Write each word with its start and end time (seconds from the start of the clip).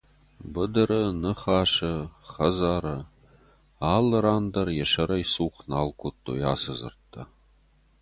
Быдыры, 0.53 1.01
Ныхасы, 1.21 1.93
хӕдзары— 2.31 2.97
алыран 3.93 4.43
дӕр 4.53 4.67
йӕ 4.77 4.85
сӕрӕй 4.93 5.23
цух 5.33 5.55
нал 5.69 5.87
кодтой 6.01 6.41
ацы 6.51 6.73
дзырдтӕ. 6.77 7.21